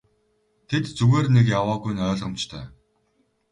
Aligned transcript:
Тэд 0.69 0.85
зүгээр 0.97 1.27
нэг 1.35 1.45
яваагүй 1.59 1.91
нь 1.93 2.03
ойлгомжтой. 2.07 2.65